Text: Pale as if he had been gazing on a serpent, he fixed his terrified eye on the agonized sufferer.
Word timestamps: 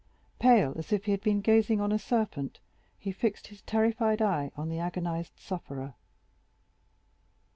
Pale 0.39 0.73
as 0.79 0.91
if 0.91 1.05
he 1.05 1.11
had 1.11 1.21
been 1.21 1.41
gazing 1.41 1.79
on 1.79 1.91
a 1.91 1.99
serpent, 1.99 2.59
he 2.97 3.11
fixed 3.11 3.45
his 3.49 3.61
terrified 3.61 4.19
eye 4.19 4.51
on 4.57 4.67
the 4.67 4.79
agonized 4.79 5.33
sufferer. 5.37 5.93